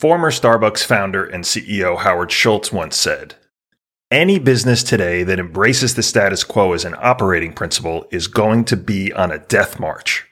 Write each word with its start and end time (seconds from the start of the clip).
Former 0.00 0.30
Starbucks 0.30 0.82
founder 0.82 1.26
and 1.26 1.44
CEO 1.44 1.98
Howard 1.98 2.32
Schultz 2.32 2.72
once 2.72 2.96
said, 2.96 3.34
Any 4.10 4.38
business 4.38 4.82
today 4.82 5.24
that 5.24 5.38
embraces 5.38 5.94
the 5.94 6.02
status 6.02 6.42
quo 6.42 6.72
as 6.72 6.86
an 6.86 6.94
operating 6.96 7.52
principle 7.52 8.06
is 8.10 8.26
going 8.26 8.64
to 8.64 8.78
be 8.78 9.12
on 9.12 9.30
a 9.30 9.38
death 9.38 9.78
march. 9.78 10.26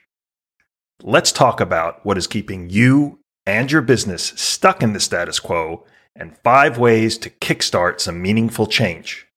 Let's 1.03 1.31
talk 1.31 1.61
about 1.61 2.03
what 2.03 2.17
is 2.17 2.25
keeping 2.25 2.71
you 2.71 3.19
and 3.45 3.71
your 3.71 3.83
business 3.83 4.33
stuck 4.35 4.81
in 4.81 4.93
the 4.93 4.99
status 4.99 5.39
quo 5.39 5.85
and 6.15 6.35
five 6.39 6.79
ways 6.79 7.19
to 7.19 7.29
kickstart 7.29 7.99
some 7.99 8.23
meaningful 8.23 8.65
change. 8.65 9.27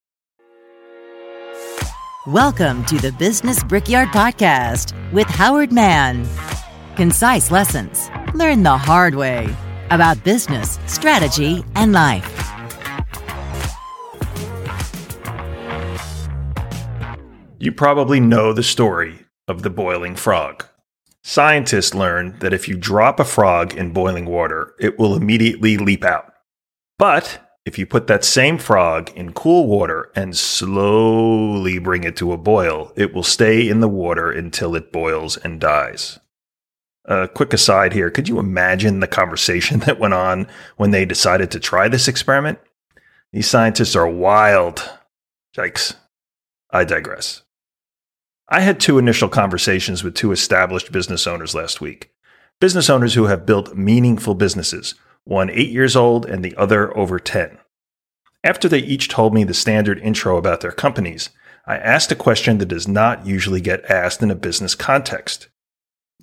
Welcome 2.27 2.87
to 2.87 2.97
the 2.97 3.13
Business 3.19 3.63
Brickyard 3.63 4.09
Podcast 4.09 4.95
with 5.13 5.27
Howard 5.27 5.73
Mann. 5.73 6.27
Concise 6.97 7.51
lessons, 7.51 8.09
learn 8.33 8.63
the 8.63 8.79
hard 8.79 9.15
way 9.15 9.55
about 9.93 10.25
business, 10.25 10.79
strategy, 10.87 11.65
and 11.75 11.93
life. 11.93 12.29
You 17.59 17.71
probably 17.71 18.19
know 18.19 18.53
the 18.53 18.65
story 18.65 19.27
of 19.47 19.63
the 19.63 19.71
boiling 19.71 20.17
frog. 20.17 20.67
Scientists 21.23 21.95
learned 21.95 22.41
that 22.41 22.53
if 22.53 22.67
you 22.67 22.77
drop 22.77 23.21
a 23.21 23.25
frog 23.25 23.75
in 23.75 23.93
boiling 23.93 24.27
water, 24.27 24.75
it 24.81 24.99
will 24.99 25.15
immediately 25.15 25.77
leap 25.77 26.05
out. 26.05 26.33
But 26.99 27.39
if 27.65 27.79
you 27.79 27.87
put 27.87 28.09
that 28.09 28.25
same 28.25 28.59
frog 28.59 29.13
in 29.15 29.33
cool 29.33 29.69
water 29.69 30.11
and 30.17 30.37
slowly 30.37 31.79
bring 31.79 32.03
it 32.03 32.17
to 32.17 32.33
a 32.33 32.37
boil, 32.37 32.93
it 32.97 33.15
will 33.15 33.23
stay 33.23 33.69
in 33.69 33.79
the 33.79 33.89
water 33.89 34.33
until 34.33 34.75
it 34.75 34.91
boils 34.91 35.37
and 35.37 35.61
dies. 35.61 36.19
A 37.05 37.29
quick 37.29 37.53
aside 37.53 37.93
here 37.93 38.11
could 38.11 38.29
you 38.29 38.39
imagine 38.39 39.01
the 39.01 39.09
conversation 39.09 39.81
that 39.81 39.99
went 39.99 40.15
on 40.15 40.47
when 40.77 40.91
they 40.91 41.05
decided 41.05 41.51
to 41.51 41.61
try 41.61 41.89
this 41.89 42.09
experiment? 42.09 42.59
These 43.33 43.49
scientists 43.49 43.97
are 43.97 44.09
wild. 44.09 44.89
Yikes. 45.57 45.95
I 46.71 46.85
digress. 46.85 47.43
I 48.49 48.61
had 48.61 48.79
two 48.79 48.99
initial 48.99 49.29
conversations 49.29 50.05
with 50.05 50.15
two 50.15 50.33
established 50.33 50.93
business 50.93 51.27
owners 51.27 51.55
last 51.55 51.81
week. 51.81 52.13
Business 52.61 52.91
owners 52.91 53.15
who 53.15 53.25
have 53.25 53.47
built 53.47 53.77
meaningful 53.77 54.35
businesses, 54.35 54.95
one 55.25 55.51
eight 55.51 55.71
years 55.71 55.97
old 55.97 56.27
and 56.27 56.45
the 56.45 56.55
other 56.57 56.97
over 56.97 57.19
10. 57.19 57.59
After 58.45 58.69
they 58.69 58.79
each 58.79 59.09
told 59.09 59.33
me 59.33 59.45
the 59.45 59.55
standard 59.55 59.99
intro 60.01 60.37
about 60.37 60.61
their 60.61 60.73
companies, 60.73 61.31
I 61.67 61.77
asked 61.77 62.13
a 62.13 62.17
question 62.17 62.59
that 62.59 62.67
does 62.67 62.89
not 62.89 63.25
usually 63.25 63.61
get 63.61 63.91
asked 63.91 64.23
in 64.23 64.31
a 64.31 64.35
business 64.35 64.75
context. 64.75 65.49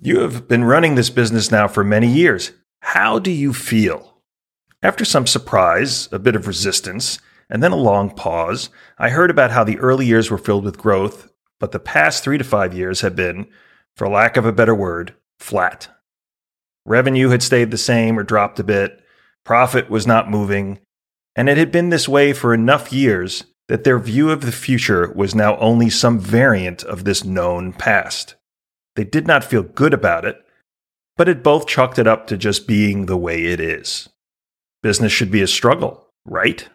You 0.02 0.20
have 0.20 0.48
been 0.48 0.64
running 0.64 0.94
this 0.94 1.10
business 1.10 1.50
now 1.50 1.68
for 1.68 1.84
many 1.84 2.06
years. 2.06 2.52
How 2.80 3.18
do 3.18 3.30
you 3.30 3.52
feel? 3.52 4.22
After 4.82 5.04
some 5.04 5.26
surprise, 5.26 6.08
a 6.10 6.18
bit 6.18 6.34
of 6.34 6.46
resistance, 6.46 7.18
and 7.50 7.62
then 7.62 7.72
a 7.72 7.76
long 7.76 8.08
pause, 8.08 8.70
I 8.98 9.10
heard 9.10 9.30
about 9.30 9.50
how 9.50 9.62
the 9.62 9.78
early 9.78 10.06
years 10.06 10.30
were 10.30 10.38
filled 10.38 10.64
with 10.64 10.78
growth, 10.78 11.30
but 11.58 11.72
the 11.72 11.78
past 11.78 12.24
three 12.24 12.38
to 12.38 12.44
five 12.44 12.72
years 12.72 13.02
had 13.02 13.14
been, 13.14 13.46
for 13.94 14.08
lack 14.08 14.38
of 14.38 14.46
a 14.46 14.52
better 14.52 14.74
word, 14.74 15.14
flat. 15.38 15.88
Revenue 16.86 17.28
had 17.28 17.42
stayed 17.42 17.70
the 17.70 17.76
same 17.76 18.18
or 18.18 18.22
dropped 18.22 18.58
a 18.58 18.64
bit, 18.64 19.04
profit 19.44 19.90
was 19.90 20.06
not 20.06 20.30
moving, 20.30 20.78
and 21.36 21.50
it 21.50 21.58
had 21.58 21.70
been 21.70 21.90
this 21.90 22.08
way 22.08 22.32
for 22.32 22.54
enough 22.54 22.90
years 22.90 23.44
that 23.68 23.84
their 23.84 23.98
view 23.98 24.30
of 24.30 24.40
the 24.40 24.50
future 24.50 25.12
was 25.12 25.34
now 25.34 25.58
only 25.58 25.90
some 25.90 26.18
variant 26.18 26.82
of 26.84 27.04
this 27.04 27.22
known 27.22 27.74
past. 27.74 28.36
They 28.96 29.04
did 29.04 29.26
not 29.26 29.44
feel 29.44 29.62
good 29.62 29.94
about 29.94 30.24
it, 30.24 30.44
but 31.16 31.28
had 31.28 31.42
both 31.42 31.66
chalked 31.66 31.98
it 31.98 32.06
up 32.06 32.26
to 32.28 32.36
just 32.36 32.66
being 32.66 33.06
the 33.06 33.16
way 33.16 33.44
it 33.46 33.60
is. 33.60 34.08
Business 34.82 35.12
should 35.12 35.30
be 35.30 35.42
a 35.42 35.46
struggle, 35.46 36.08
right? 36.24 36.68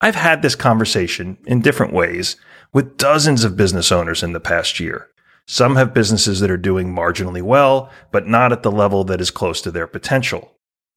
I've 0.00 0.14
had 0.14 0.42
this 0.42 0.54
conversation 0.54 1.38
in 1.46 1.60
different 1.60 1.92
ways 1.92 2.36
with 2.72 2.96
dozens 2.96 3.44
of 3.44 3.56
business 3.56 3.90
owners 3.90 4.22
in 4.22 4.32
the 4.32 4.40
past 4.40 4.78
year. 4.78 5.08
Some 5.46 5.76
have 5.76 5.94
businesses 5.94 6.40
that 6.40 6.50
are 6.50 6.58
doing 6.58 6.94
marginally 6.94 7.42
well, 7.42 7.90
but 8.12 8.28
not 8.28 8.52
at 8.52 8.62
the 8.62 8.70
level 8.70 9.02
that 9.04 9.20
is 9.20 9.30
close 9.30 9.60
to 9.62 9.70
their 9.70 9.86
potential. 9.86 10.52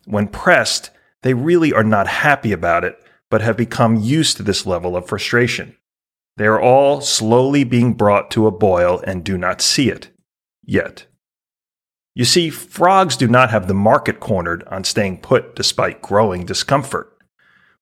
When 0.05 0.27
pressed, 0.27 0.91
they 1.23 1.33
really 1.33 1.73
are 1.73 1.83
not 1.83 2.07
happy 2.07 2.51
about 2.51 2.83
it, 2.83 3.01
but 3.29 3.41
have 3.41 3.55
become 3.55 3.95
used 3.95 4.37
to 4.37 4.43
this 4.43 4.65
level 4.65 4.95
of 4.95 5.07
frustration. 5.07 5.77
They 6.37 6.47
are 6.47 6.61
all 6.61 7.01
slowly 7.01 7.63
being 7.63 7.93
brought 7.93 8.31
to 8.31 8.47
a 8.47 8.51
boil 8.51 9.01
and 9.05 9.23
do 9.23 9.37
not 9.37 9.61
see 9.61 9.89
it 9.89 10.09
yet. 10.63 11.05
You 12.13 12.25
see, 12.25 12.49
frogs 12.49 13.15
do 13.15 13.27
not 13.27 13.51
have 13.51 13.67
the 13.67 13.73
market 13.73 14.19
cornered 14.19 14.63
on 14.67 14.83
staying 14.83 15.21
put 15.21 15.55
despite 15.55 16.01
growing 16.01 16.45
discomfort. 16.45 17.11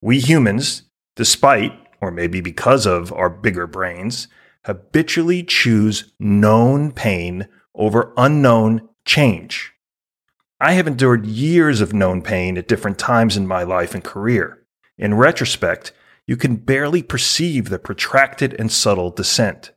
We 0.02 0.20
humans, 0.20 0.84
despite, 1.16 1.74
or 2.00 2.12
maybe 2.12 2.42
because 2.42 2.86
of 2.86 3.12
our 3.12 3.30
bigger 3.30 3.68
brains, 3.68 4.28
habitually 4.66 5.44
choose 5.44 6.12
known 6.20 6.92
pain 6.92 7.48
over 7.74 8.14
unknown 8.18 8.88
change. 9.06 9.74
I 10.60 10.74
have 10.74 10.88
endured 10.88 11.26
years 11.26 11.82
of 11.82 11.94
known 11.94 12.22
pain 12.22 12.58
at 12.58 12.68
different 12.68 13.00
times 13.00 13.38
in 13.38 13.48
my 13.48 13.64
life 13.64 13.96
and 13.96 14.04
career. 14.04 14.64
In 14.98 15.14
retrospect, 15.14 15.94
you 16.30 16.38
can 16.38 16.58
barely 16.58 17.02
perceive 17.02 17.70
the 17.70 17.80
protracted 17.80 18.54
and 18.60 18.72
subtle 18.72 19.10
descent. 19.10 19.72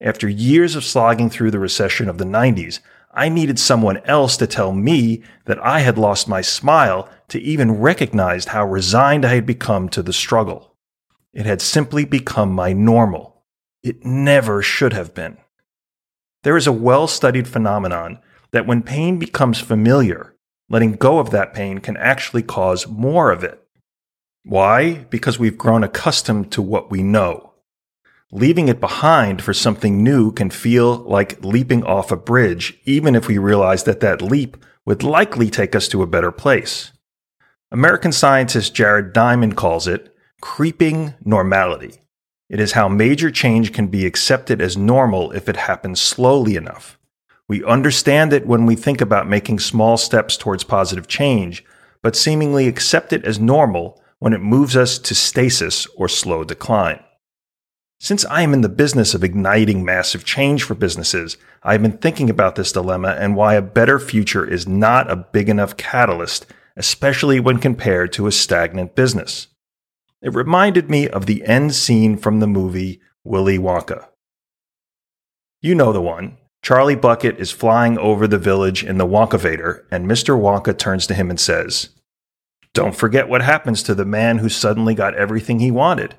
After 0.00 0.26
years 0.26 0.74
of 0.74 0.86
slogging 0.86 1.28
through 1.28 1.50
the 1.50 1.58
recession 1.58 2.08
of 2.08 2.16
the 2.16 2.24
90s, 2.24 2.80
I 3.12 3.28
needed 3.28 3.58
someone 3.58 3.98
else 4.06 4.38
to 4.38 4.46
tell 4.46 4.72
me 4.72 5.22
that 5.44 5.62
I 5.62 5.80
had 5.80 5.98
lost 5.98 6.26
my 6.26 6.40
smile 6.40 7.10
to 7.28 7.38
even 7.38 7.72
recognize 7.72 8.46
how 8.46 8.64
resigned 8.64 9.26
I 9.26 9.34
had 9.34 9.44
become 9.44 9.90
to 9.90 10.02
the 10.02 10.14
struggle. 10.14 10.74
It 11.34 11.44
had 11.44 11.60
simply 11.60 12.06
become 12.06 12.54
my 12.54 12.72
normal. 12.72 13.42
It 13.82 14.02
never 14.02 14.62
should 14.62 14.94
have 14.94 15.12
been. 15.12 15.36
There 16.42 16.56
is 16.56 16.66
a 16.66 16.72
well 16.72 17.06
studied 17.06 17.46
phenomenon 17.46 18.18
that 18.52 18.66
when 18.66 18.82
pain 18.82 19.18
becomes 19.18 19.60
familiar, 19.60 20.34
letting 20.70 20.94
go 20.94 21.18
of 21.18 21.32
that 21.32 21.52
pain 21.52 21.80
can 21.80 21.98
actually 21.98 22.44
cause 22.44 22.88
more 22.88 23.30
of 23.30 23.44
it. 23.44 23.61
Why? 24.44 25.04
Because 25.10 25.38
we've 25.38 25.58
grown 25.58 25.84
accustomed 25.84 26.50
to 26.52 26.62
what 26.62 26.90
we 26.90 27.02
know. 27.02 27.52
Leaving 28.32 28.68
it 28.68 28.80
behind 28.80 29.42
for 29.42 29.52
something 29.52 30.02
new 30.02 30.32
can 30.32 30.50
feel 30.50 30.96
like 30.96 31.44
leaping 31.44 31.84
off 31.84 32.10
a 32.10 32.16
bridge, 32.16 32.78
even 32.84 33.14
if 33.14 33.28
we 33.28 33.38
realize 33.38 33.84
that 33.84 34.00
that 34.00 34.22
leap 34.22 34.56
would 34.84 35.02
likely 35.02 35.50
take 35.50 35.76
us 35.76 35.86
to 35.88 36.02
a 36.02 36.06
better 36.06 36.32
place. 36.32 36.92
American 37.70 38.10
scientist 38.10 38.74
Jared 38.74 39.12
Diamond 39.12 39.56
calls 39.56 39.86
it 39.86 40.14
creeping 40.40 41.14
normality. 41.24 42.00
It 42.48 42.58
is 42.58 42.72
how 42.72 42.88
major 42.88 43.30
change 43.30 43.72
can 43.72 43.86
be 43.86 44.04
accepted 44.04 44.60
as 44.60 44.76
normal 44.76 45.30
if 45.32 45.48
it 45.48 45.56
happens 45.56 46.00
slowly 46.00 46.56
enough. 46.56 46.98
We 47.48 47.64
understand 47.64 48.32
it 48.32 48.46
when 48.46 48.66
we 48.66 48.76
think 48.76 49.00
about 49.00 49.28
making 49.28 49.60
small 49.60 49.96
steps 49.96 50.36
towards 50.36 50.64
positive 50.64 51.06
change, 51.06 51.64
but 52.02 52.16
seemingly 52.16 52.66
accept 52.66 53.12
it 53.12 53.24
as 53.24 53.38
normal 53.38 54.01
when 54.22 54.32
it 54.32 54.40
moves 54.40 54.76
us 54.76 55.00
to 55.00 55.16
stasis 55.16 55.84
or 55.96 56.08
slow 56.08 56.44
decline. 56.44 57.02
Since 57.98 58.24
I 58.26 58.42
am 58.42 58.54
in 58.54 58.60
the 58.60 58.68
business 58.68 59.14
of 59.14 59.24
igniting 59.24 59.84
massive 59.84 60.24
change 60.24 60.62
for 60.62 60.76
businesses, 60.76 61.36
I 61.64 61.72
have 61.72 61.82
been 61.82 61.98
thinking 61.98 62.30
about 62.30 62.54
this 62.54 62.70
dilemma 62.70 63.16
and 63.18 63.34
why 63.34 63.54
a 63.54 63.60
better 63.60 63.98
future 63.98 64.48
is 64.48 64.64
not 64.64 65.10
a 65.10 65.16
big 65.16 65.48
enough 65.48 65.76
catalyst, 65.76 66.46
especially 66.76 67.40
when 67.40 67.58
compared 67.58 68.12
to 68.12 68.28
a 68.28 68.32
stagnant 68.32 68.94
business. 68.94 69.48
It 70.22 70.32
reminded 70.32 70.88
me 70.88 71.08
of 71.08 71.26
the 71.26 71.44
end 71.44 71.74
scene 71.74 72.16
from 72.16 72.38
the 72.38 72.46
movie 72.46 73.00
Willy 73.24 73.58
Wonka. 73.58 74.06
You 75.60 75.74
know 75.74 75.92
the 75.92 76.00
one. 76.00 76.38
Charlie 76.62 76.94
Bucket 76.94 77.40
is 77.40 77.50
flying 77.50 77.98
over 77.98 78.28
the 78.28 78.38
village 78.38 78.84
in 78.84 78.98
the 78.98 79.06
Wonkavator, 79.06 79.82
and 79.90 80.06
Mr. 80.06 80.40
Wonka 80.40 80.78
turns 80.78 81.08
to 81.08 81.14
him 81.14 81.28
and 81.28 81.40
says, 81.40 81.90
don't 82.74 82.96
forget 82.96 83.28
what 83.28 83.42
happens 83.42 83.82
to 83.82 83.94
the 83.94 84.04
man 84.04 84.38
who 84.38 84.48
suddenly 84.48 84.94
got 84.94 85.14
everything 85.14 85.58
he 85.58 85.70
wanted. 85.70 86.16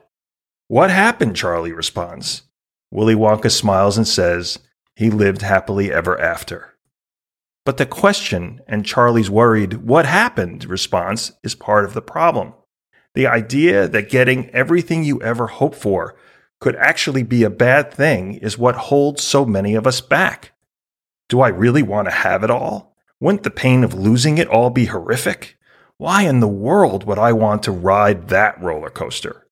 What 0.68 0.90
happened? 0.90 1.36
Charlie 1.36 1.74
responds. 1.74 2.44
Willy 2.92 3.16
Wonka 3.16 3.52
smiles 3.52 3.98
and 3.98 4.08
says, 4.08 4.60
He 4.96 5.10
lived 5.10 5.42
happily 5.42 5.92
ever 5.92 6.20
after. 6.20 6.76
But 7.66 7.78
the 7.78 7.86
question 7.86 8.62
and 8.68 8.86
Charlie's 8.86 9.30
worried, 9.30 9.86
What 9.86 10.06
happened? 10.06 10.66
response 10.66 11.32
is 11.44 11.56
part 11.56 11.86
of 11.86 11.94
the 11.94 12.02
problem. 12.02 12.54
The 13.16 13.28
idea 13.28 13.88
that 13.88 14.10
getting 14.10 14.50
everything 14.50 15.04
you 15.04 15.22
ever 15.22 15.48
hoped 15.48 15.76
for 15.76 16.16
could 16.60 16.76
actually 16.76 17.24
be 17.24 17.44
a 17.44 17.50
bad 17.50 17.94
thing 17.94 18.36
is 18.36 18.58
what 18.58 18.76
holds 18.76 19.24
so 19.24 19.46
many 19.46 19.76
of 19.76 19.86
us 19.86 20.02
back. 20.02 20.52
Do 21.30 21.42
I 21.42 21.50
really 21.50 21.84
want 21.84 22.08
to 22.08 22.14
have 22.14 22.44
it 22.44 22.50
all? 22.50 22.96
Wouldn't 23.20 23.44
the 23.44 23.52
pain 23.52 23.84
of 23.84 23.94
losing 23.94 24.38
it 24.38 24.48
all 24.48 24.70
be 24.70 24.86
horrific? 24.86 25.58
Why 26.04 26.24
in 26.24 26.42
the 26.42 26.50
world 26.50 27.06
would 27.06 27.18
I 27.18 27.32
want 27.32 27.64
to 27.64 27.72
ride 27.72 28.28
that 28.28 28.62
roller 28.62 28.90
coaster? 28.90 29.48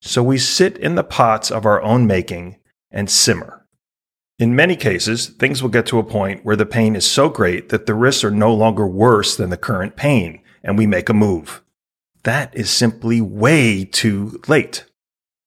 So 0.00 0.22
we 0.22 0.38
sit 0.38 0.78
in 0.78 0.94
the 0.94 1.04
pots 1.04 1.50
of 1.50 1.66
our 1.66 1.82
own 1.82 2.06
making 2.06 2.56
and 2.90 3.10
simmer. 3.10 3.66
In 4.38 4.56
many 4.56 4.74
cases, 4.74 5.26
things 5.26 5.62
will 5.62 5.68
get 5.68 5.84
to 5.88 5.98
a 5.98 6.02
point 6.02 6.46
where 6.46 6.56
the 6.56 6.64
pain 6.64 6.96
is 6.96 7.04
so 7.04 7.28
great 7.28 7.68
that 7.68 7.84
the 7.84 7.92
risks 7.92 8.24
are 8.24 8.30
no 8.30 8.54
longer 8.54 8.86
worse 8.86 9.36
than 9.36 9.50
the 9.50 9.58
current 9.58 9.96
pain, 9.96 10.40
and 10.62 10.78
we 10.78 10.86
make 10.86 11.10
a 11.10 11.12
move. 11.12 11.62
That 12.22 12.56
is 12.56 12.70
simply 12.70 13.20
way 13.20 13.84
too 13.84 14.40
late. 14.48 14.86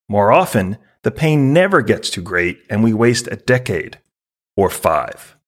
More 0.08 0.32
often, 0.32 0.78
the 1.02 1.10
pain 1.10 1.54
never 1.54 1.82
gets 1.82 2.12
too 2.12 2.22
great, 2.22 2.60
and 2.70 2.84
we 2.84 2.94
waste 2.94 3.28
a 3.32 3.36
decade 3.36 3.98
or 4.56 4.70
five. 4.70 5.38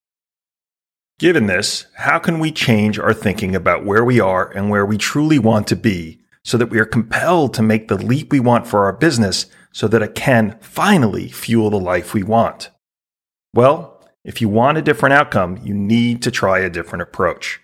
Given 1.21 1.45
this, 1.45 1.85
how 1.97 2.17
can 2.17 2.39
we 2.39 2.51
change 2.51 2.97
our 2.97 3.13
thinking 3.13 3.55
about 3.55 3.85
where 3.85 4.03
we 4.03 4.19
are 4.19 4.49
and 4.49 4.71
where 4.71 4.87
we 4.87 4.97
truly 4.97 5.37
want 5.37 5.67
to 5.67 5.75
be 5.75 6.19
so 6.43 6.57
that 6.57 6.71
we 6.71 6.79
are 6.79 6.83
compelled 6.83 7.53
to 7.53 7.61
make 7.61 7.87
the 7.87 8.03
leap 8.03 8.31
we 8.31 8.39
want 8.39 8.65
for 8.65 8.85
our 8.85 8.91
business 8.91 9.45
so 9.71 9.87
that 9.89 10.01
it 10.01 10.15
can 10.15 10.57
finally 10.61 11.27
fuel 11.29 11.69
the 11.69 11.79
life 11.79 12.15
we 12.15 12.23
want? 12.23 12.71
Well, 13.53 14.03
if 14.25 14.41
you 14.41 14.49
want 14.49 14.79
a 14.79 14.81
different 14.81 15.13
outcome, 15.13 15.59
you 15.63 15.75
need 15.75 16.23
to 16.23 16.31
try 16.31 16.57
a 16.57 16.71
different 16.71 17.03
approach. 17.03 17.61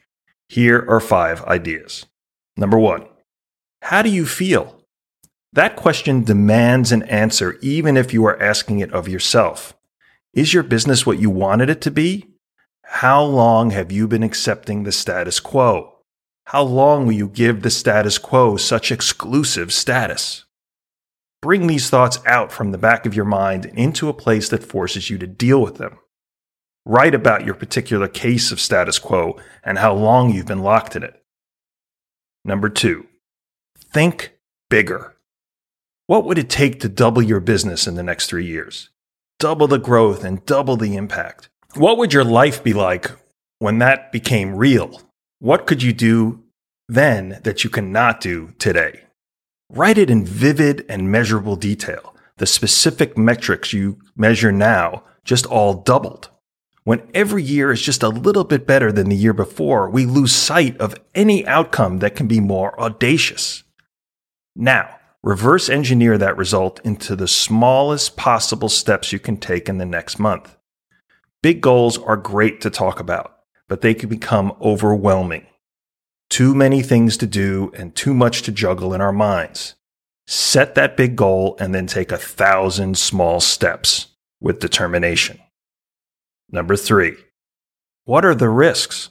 Here 0.48 0.86
are 0.88 1.00
five 1.00 1.44
ideas. 1.46 2.06
Number 2.58 2.78
one, 2.78 3.08
how 3.82 4.04
do 4.04 4.12
you 4.12 4.28
feel? 4.28 4.84
That 5.52 5.76
question 5.76 6.24
demands 6.24 6.92
an 6.92 7.02
answer, 7.02 7.58
even 7.64 7.98
if 7.98 8.14
you 8.14 8.24
are 8.26 8.40
asking 8.40 8.82
it 8.82 8.94
of 8.94 9.08
yourself. 9.08 9.76
Is 10.32 10.54
your 10.54 10.62
business 10.62 11.08
what 11.08 11.18
you 11.18 11.32
wanted 11.32 11.72
it 11.72 11.82
to 11.82 11.90
be? 11.90 12.37
How 12.90 13.22
long 13.22 13.72
have 13.72 13.92
you 13.92 14.08
been 14.08 14.24
accepting 14.24 14.84
the 14.84 14.92
status 14.92 15.40
quo? 15.42 15.98
How 16.46 16.64
long 16.64 17.06
will 17.06 17.14
you 17.14 17.28
give 17.28 17.62
the 17.62 17.70
status 17.70 18.18
quo 18.18 18.56
such 18.56 18.92
exclusive 18.92 19.74
status? 19.74 20.46
Bring 21.42 21.68
these 21.68 21.90
thoughts 21.90 22.20
out 22.26 22.52
from 22.52 22.72
the 22.72 22.78
back 22.78 23.06
of 23.06 23.14
your 23.14 23.26
mind 23.26 23.66
and 23.66 23.78
into 23.78 24.08
a 24.08 24.14
place 24.14 24.48
that 24.50 24.64
forces 24.64 25.10
you 25.10 25.18
to 25.18 25.28
deal 25.28 25.62
with 25.62 25.76
them. 25.76 26.00
Write 26.86 27.14
about 27.14 27.46
your 27.46 27.54
particular 27.54 28.08
case 28.08 28.52
of 28.54 28.60
status 28.60 29.00
quo 29.00 29.38
and 29.64 29.78
how 29.78 29.94
long 29.94 30.34
you've 30.34 30.48
been 30.48 30.64
locked 30.64 30.96
in 30.96 31.04
it. 31.04 31.22
Number 32.46 32.70
two, 32.70 33.06
think 33.78 34.38
bigger. 34.70 35.18
What 36.08 36.24
would 36.24 36.38
it 36.38 36.50
take 36.50 36.80
to 36.80 36.90
double 36.90 37.22
your 37.22 37.42
business 37.42 37.86
in 37.86 37.96
the 37.96 38.04
next 38.04 38.28
three 38.28 38.48
years? 38.48 38.90
Double 39.40 39.68
the 39.68 39.78
growth 39.78 40.24
and 40.24 40.46
double 40.46 40.78
the 40.78 40.96
impact. 40.96 41.50
What 41.78 42.00
would 42.00 42.12
your 42.12 42.24
life 42.24 42.64
be 42.64 42.74
like 42.74 43.12
when 43.60 43.78
that 43.78 44.12
became 44.12 44.56
real? 44.56 45.00
What 45.38 45.68
could 45.68 45.84
you 45.84 45.94
do 45.94 46.44
then 46.88 47.40
that 47.44 47.64
you 47.64 47.70
cannot 47.70 48.20
do 48.20 48.56
today? 48.58 49.02
Write 49.70 50.00
it 50.00 50.10
in 50.10 50.26
vivid 50.26 50.88
and 50.90 51.12
measurable 51.12 51.56
detail. 51.56 52.16
The 52.38 52.48
specific 52.48 53.16
metrics 53.16 53.74
you 53.74 54.00
measure 54.16 54.52
now 54.52 55.04
just 55.24 55.46
all 55.46 55.76
doubled. 55.76 56.32
When 56.84 57.08
every 57.14 57.44
year 57.44 57.72
is 57.72 57.84
just 57.84 58.02
a 58.02 58.10
little 58.10 58.44
bit 58.44 58.66
better 58.66 58.92
than 58.92 59.10
the 59.10 59.16
year 59.16 59.34
before, 59.34 59.88
we 59.88 60.08
lose 60.08 60.34
sight 60.34 60.76
of 60.80 60.96
any 61.14 61.46
outcome 61.46 62.00
that 62.00 62.16
can 62.16 62.28
be 62.28 62.40
more 62.40 62.80
audacious. 62.82 63.64
Now, 64.56 64.98
reverse 65.22 65.70
engineer 65.70 66.18
that 66.18 66.38
result 66.38 66.80
into 66.84 67.16
the 67.16 67.28
smallest 67.28 68.18
possible 68.18 68.70
steps 68.70 69.14
you 69.14 69.20
can 69.20 69.38
take 69.38 69.70
in 69.70 69.78
the 69.78 69.86
next 69.86 70.18
month. 70.18 70.57
Big 71.44 71.62
goals 71.62 71.98
are 72.00 72.18
great 72.18 72.62
to 72.62 72.70
talk 72.70 73.00
about, 73.00 73.38
but 73.68 73.82
they 73.82 73.94
can 73.94 74.10
become 74.10 74.54
overwhelming. 74.62 75.46
Too 76.30 76.56
many 76.56 76.82
things 76.82 77.16
to 77.18 77.28
do 77.28 77.72
and 77.76 77.96
too 77.96 78.14
much 78.14 78.42
to 78.44 78.52
juggle 78.52 78.94
in 78.94 79.02
our 79.02 79.14
minds. 79.14 79.76
Set 80.26 80.76
that 80.76 80.98
big 80.98 81.16
goal 81.16 81.56
and 81.60 81.74
then 81.74 81.88
take 81.88 82.12
a 82.12 82.18
thousand 82.18 82.98
small 82.98 83.40
steps 83.40 84.08
with 84.42 84.60
determination. 84.60 85.40
Number 86.50 86.76
three, 86.76 87.16
what 88.06 88.26
are 88.26 88.36
the 88.36 88.50
risks? 88.50 89.10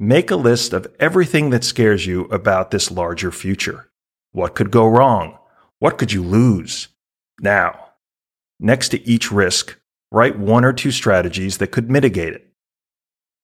Make 0.00 0.30
a 0.30 0.36
list 0.36 0.72
of 0.72 0.86
everything 0.98 1.50
that 1.50 1.62
scares 1.62 2.06
you 2.06 2.24
about 2.24 2.70
this 2.70 2.90
larger 2.90 3.30
future. 3.30 3.90
What 4.32 4.54
could 4.54 4.70
go 4.70 4.86
wrong? 4.86 5.38
What 5.78 5.98
could 5.98 6.12
you 6.12 6.22
lose? 6.22 6.88
Now, 7.40 7.90
next 8.58 8.88
to 8.88 9.08
each 9.08 9.30
risk, 9.30 9.78
write 10.14 10.38
one 10.38 10.64
or 10.64 10.72
two 10.72 10.92
strategies 10.92 11.58
that 11.58 11.72
could 11.72 11.90
mitigate 11.90 12.32
it. 12.32 12.48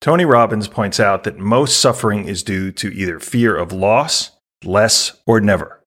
Tony 0.00 0.25
Robbins 0.25 0.69
points 0.69 1.00
out 1.00 1.25
that 1.25 1.37
most 1.37 1.78
suffering 1.78 2.26
is 2.26 2.43
due 2.43 2.70
to 2.72 2.88
either 2.94 3.19
fear 3.19 3.56
of 3.56 3.72
loss, 3.72 4.31
less, 4.64 5.20
or 5.26 5.40
never. 5.40 5.84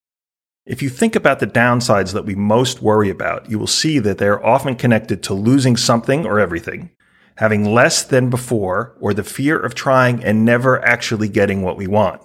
If 0.66 0.82
you 0.82 0.90
think 0.90 1.16
about 1.16 1.40
the 1.40 1.48
downsides 1.48 2.14
that 2.14 2.26
we 2.26 2.36
most 2.36 2.82
worry 2.82 3.10
about, 3.10 3.50
you 3.50 3.58
will 3.58 3.66
see 3.66 3.98
that 4.00 4.18
they 4.18 4.28
are 4.28 4.46
often 4.46 4.76
connected 4.76 5.24
to 5.24 5.34
losing 5.34 5.76
something 5.76 6.26
or 6.26 6.40
everything, 6.40 6.92
having 7.38 7.74
less 7.74 8.04
than 8.04 8.30
before, 8.30 8.96
or 9.00 9.14
the 9.14 9.24
fear 9.24 9.58
of 9.58 9.74
trying 9.74 10.24
and 10.24 10.46
never 10.46 10.84
actually 10.86 11.28
getting 11.28 11.62
what 11.64 11.78
we 11.78 11.88
want. 11.88 12.22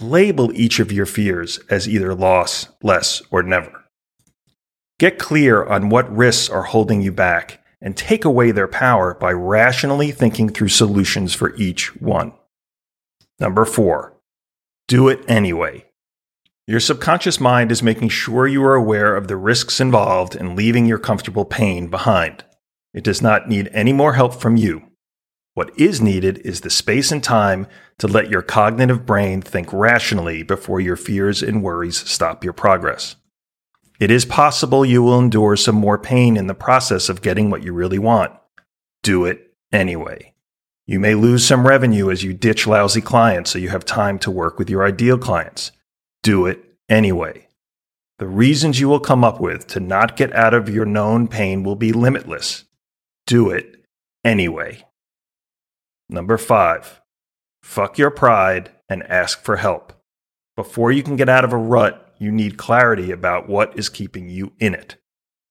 Label 0.00 0.52
each 0.54 0.80
of 0.80 0.90
your 0.90 1.06
fears 1.06 1.58
as 1.68 1.88
either 1.88 2.14
loss, 2.14 2.68
less, 2.82 3.22
or 3.30 3.42
never. 3.42 3.84
Get 4.98 5.18
clear 5.18 5.64
on 5.64 5.88
what 5.88 6.16
risks 6.16 6.48
are 6.48 6.62
holding 6.62 7.02
you 7.02 7.12
back 7.12 7.61
and 7.82 7.96
take 7.96 8.24
away 8.24 8.52
their 8.52 8.68
power 8.68 9.14
by 9.14 9.32
rationally 9.32 10.12
thinking 10.12 10.48
through 10.48 10.68
solutions 10.68 11.34
for 11.34 11.54
each 11.56 11.94
one. 11.96 12.32
Number 13.40 13.64
four, 13.64 14.16
do 14.86 15.08
it 15.08 15.28
anyway. 15.28 15.84
Your 16.66 16.78
subconscious 16.78 17.40
mind 17.40 17.72
is 17.72 17.82
making 17.82 18.10
sure 18.10 18.46
you 18.46 18.62
are 18.64 18.76
aware 18.76 19.16
of 19.16 19.26
the 19.26 19.36
risks 19.36 19.80
involved 19.80 20.36
in 20.36 20.54
leaving 20.54 20.86
your 20.86 20.98
comfortable 20.98 21.44
pain 21.44 21.88
behind. 21.88 22.44
It 22.94 23.02
does 23.02 23.20
not 23.20 23.48
need 23.48 23.68
any 23.72 23.92
more 23.92 24.12
help 24.12 24.34
from 24.34 24.56
you. 24.56 24.84
What 25.54 25.78
is 25.78 26.00
needed 26.00 26.38
is 26.44 26.60
the 26.60 26.70
space 26.70 27.10
and 27.10 27.22
time 27.22 27.66
to 27.98 28.06
let 28.06 28.30
your 28.30 28.42
cognitive 28.42 29.04
brain 29.04 29.42
think 29.42 29.72
rationally 29.72 30.42
before 30.42 30.80
your 30.80 30.96
fears 30.96 31.42
and 31.42 31.62
worries 31.62 31.98
stop 32.08 32.44
your 32.44 32.52
progress. 32.52 33.16
It 34.02 34.10
is 34.10 34.24
possible 34.24 34.84
you 34.84 35.00
will 35.00 35.20
endure 35.20 35.54
some 35.54 35.76
more 35.76 35.96
pain 35.96 36.36
in 36.36 36.48
the 36.48 36.56
process 36.56 37.08
of 37.08 37.22
getting 37.22 37.50
what 37.50 37.62
you 37.62 37.72
really 37.72 38.00
want. 38.00 38.32
Do 39.04 39.26
it 39.26 39.54
anyway. 39.72 40.34
You 40.88 40.98
may 40.98 41.14
lose 41.14 41.46
some 41.46 41.68
revenue 41.68 42.10
as 42.10 42.24
you 42.24 42.34
ditch 42.34 42.66
lousy 42.66 43.00
clients 43.00 43.52
so 43.52 43.60
you 43.60 43.68
have 43.68 43.84
time 43.84 44.18
to 44.18 44.30
work 44.32 44.58
with 44.58 44.68
your 44.68 44.84
ideal 44.84 45.18
clients. 45.18 45.70
Do 46.24 46.46
it 46.46 46.64
anyway. 46.88 47.46
The 48.18 48.26
reasons 48.26 48.80
you 48.80 48.88
will 48.88 48.98
come 48.98 49.22
up 49.22 49.40
with 49.40 49.68
to 49.68 49.78
not 49.78 50.16
get 50.16 50.34
out 50.34 50.52
of 50.52 50.68
your 50.68 50.84
known 50.84 51.28
pain 51.28 51.62
will 51.62 51.76
be 51.76 51.92
limitless. 51.92 52.64
Do 53.28 53.50
it 53.50 53.84
anyway. 54.24 54.84
Number 56.08 56.38
five, 56.38 57.00
fuck 57.62 57.98
your 57.98 58.10
pride 58.10 58.72
and 58.88 59.04
ask 59.04 59.44
for 59.44 59.58
help. 59.58 59.92
Before 60.56 60.90
you 60.90 61.04
can 61.04 61.14
get 61.14 61.28
out 61.28 61.44
of 61.44 61.52
a 61.52 61.56
rut, 61.56 62.11
you 62.22 62.30
need 62.32 62.56
clarity 62.56 63.10
about 63.10 63.48
what 63.48 63.76
is 63.78 63.88
keeping 63.88 64.28
you 64.28 64.52
in 64.58 64.74
it. 64.74 64.96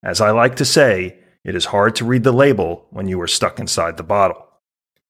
As 0.03 0.21
I 0.21 0.31
like 0.31 0.55
to 0.55 0.65
say, 0.65 1.19
it 1.43 1.55
is 1.55 1.65
hard 1.65 1.95
to 1.97 2.05
read 2.05 2.23
the 2.23 2.31
label 2.31 2.87
when 2.89 3.07
you 3.07 3.19
are 3.21 3.27
stuck 3.27 3.59
inside 3.59 3.97
the 3.97 4.03
bottle. 4.03 4.47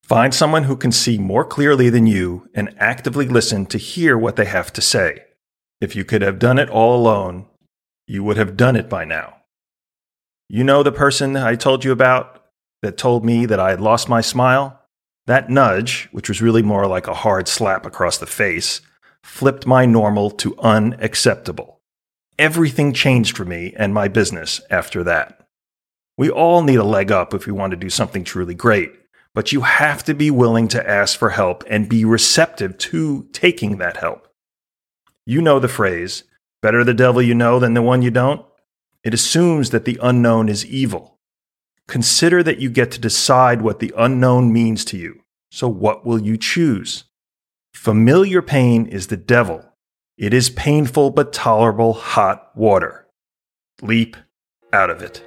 Find 0.04 0.34
someone 0.34 0.64
who 0.64 0.76
can 0.76 0.92
see 0.92 1.18
more 1.18 1.46
clearly 1.46 1.90
than 1.90 2.08
you 2.08 2.50
and 2.54 2.76
actively 2.78 3.28
listen 3.28 3.66
to 3.68 3.78
hear 3.78 4.18
what 4.18 4.36
they 4.36 4.46
have 4.46 4.74
to 4.74 4.82
say. 4.82 5.24
If 5.80 5.96
you 5.96 6.04
could 6.04 6.22
have 6.22 6.40
done 6.40 6.60
it 6.60 6.70
all 6.70 6.96
alone, 6.96 7.48
you 8.08 8.24
would 8.24 8.38
have 8.38 8.58
done 8.58 8.76
it 8.76 8.90
by 8.90 9.06
now. 9.06 9.38
You 10.50 10.64
know 10.64 10.84
the 10.84 10.92
person 10.92 11.38
I 11.38 11.56
told 11.56 11.86
you 11.86 11.92
about 11.92 12.44
that 12.82 12.98
told 12.98 13.24
me 13.24 13.46
that 13.46 13.60
I 13.60 13.70
had 13.70 13.80
lost 13.80 14.10
my 14.10 14.22
smile? 14.22 14.82
That 15.28 15.50
nudge, 15.50 16.10
which 16.12 16.28
was 16.28 16.42
really 16.42 16.64
more 16.64 16.88
like 16.88 17.08
a 17.08 17.14
hard 17.14 17.48
slap 17.48 17.86
across 17.86 18.18
the 18.18 18.26
face, 18.26 18.82
flipped 19.24 19.66
my 19.66 19.86
normal 19.86 20.32
to 20.32 20.58
unacceptable. 20.60 21.80
Everything 22.40 22.94
changed 22.94 23.38
for 23.38 23.46
me 23.46 23.74
and 23.78 23.94
my 23.94 24.08
business 24.08 24.62
after 24.70 25.04
that. 25.04 25.48
We 26.18 26.30
all 26.30 26.64
need 26.64 26.76
a 26.76 26.84
leg 26.84 27.12
up 27.12 27.34
if 27.34 27.46
we 27.46 27.52
want 27.52 27.72
to 27.72 27.78
do 27.78 27.90
something 27.90 28.24
truly 28.24 28.54
great, 28.54 28.92
but 29.34 29.52
you 29.52 29.62
have 29.62 30.04
to 30.06 30.14
be 30.14 30.30
willing 30.30 30.68
to 30.70 30.90
ask 30.90 31.18
for 31.18 31.30
help 31.30 31.64
and 31.68 31.90
be 31.90 32.04
receptive 32.04 32.78
to 32.80 33.28
taking 33.32 33.78
that 33.78 33.98
help. 33.98 34.28
You 35.26 35.42
know 35.42 35.60
the 35.60 35.68
phrase, 35.68 36.24
better 36.62 36.84
the 36.84 36.94
devil 36.94 37.22
you 37.22 37.36
know 37.36 37.60
than 37.60 37.74
the 37.74 37.82
one 37.82 38.02
you 38.02 38.12
don't? 38.12 38.46
It 39.04 39.14
assumes 39.14 39.70
that 39.70 39.86
the 39.86 40.00
unknown 40.02 40.50
is 40.50 40.66
evil. 40.66 41.20
Consider 41.88 42.44
that 42.44 42.60
you 42.60 42.70
get 42.70 42.92
to 42.92 43.00
decide 43.00 43.62
what 43.62 43.80
the 43.80 43.94
unknown 43.98 44.54
means 44.54 44.86
to 44.86 44.98
you. 44.98 45.22
So, 45.52 45.68
what 45.68 46.06
will 46.06 46.22
you 46.22 46.38
choose? 46.38 47.06
Familiar 47.74 48.42
pain 48.42 48.86
is 48.86 49.08
the 49.08 49.18
devil. 49.18 49.66
It 50.18 50.34
is 50.34 50.50
painful 50.50 51.12
but 51.12 51.34
tolerable 51.34 51.94
hot 51.94 52.52
water. 52.56 53.08
Leap 53.82 54.16
out 54.72 54.90
of 54.90 55.02
it. 55.02 55.24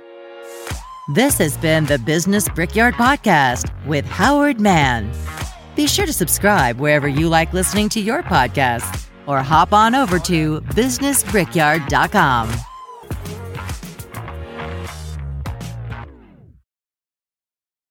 This 1.15 1.37
has 1.39 1.57
been 1.59 1.85
the 1.87 1.99
Business 1.99 2.49
Brickyard 2.49 2.95
Podcast 2.95 3.71
with 3.87 4.07
Howard 4.07 4.61
Mann. 4.61 5.13
Be 5.75 5.87
sure 5.87 6.07
to 6.07 6.13
subscribe 6.13 6.79
wherever 6.79 7.09
you 7.09 7.29
like 7.29 7.53
listening 7.53 7.89
to 7.91 8.01
your 8.01 8.23
podcasts 8.23 9.07
or 9.27 9.43
hop 9.43 9.73
on 9.73 9.95
over 9.95 10.19
to 10.21 10.61
businessbrickyard.com. 10.61 12.55